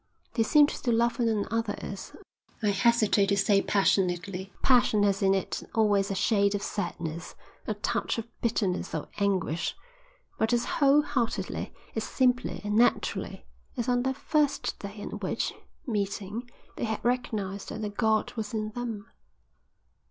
They 0.33 0.41
seemed 0.41 0.69
to 0.69 0.91
love 0.91 1.19
one 1.19 1.27
another 1.27 1.75
as 1.77 2.13
I 2.63 2.69
hesitate 2.71 3.27
to 3.29 3.37
say 3.37 3.61
passionately, 3.61 4.51
for 4.55 4.61
passion 4.63 5.03
has 5.03 5.21
in 5.21 5.35
it 5.35 5.61
always 5.75 6.09
a 6.09 6.15
shade 6.15 6.55
of 6.55 6.63
sadness, 6.63 7.35
a 7.67 7.75
touch 7.75 8.17
of 8.17 8.27
bitterness 8.41 8.95
or 8.95 9.09
anguish, 9.19 9.75
but 10.39 10.53
as 10.53 10.65
whole 10.65 11.03
heartedly, 11.03 11.71
as 11.95 12.03
simply 12.03 12.61
and 12.63 12.75
naturally 12.77 13.45
as 13.77 13.87
on 13.87 14.01
that 14.01 14.17
first 14.17 14.79
day 14.79 14.99
on 15.03 15.19
which, 15.19 15.53
meeting, 15.85 16.49
they 16.77 16.85
had 16.85 17.05
recognised 17.05 17.69
that 17.69 17.85
a 17.85 17.89
god 17.89 18.33
was 18.33 18.55
in 18.55 18.71
them." 18.71 19.05